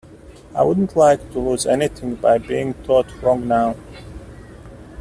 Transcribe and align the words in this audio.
I 0.55 0.63
wouldn't 0.63 0.95
like 0.95 1.31
to 1.31 1.37
lose 1.37 1.67
anything 1.67 2.15
by 2.15 2.39
being 2.39 2.73
taught 2.85 3.05
wrong 3.21 3.47
now. 3.47 3.75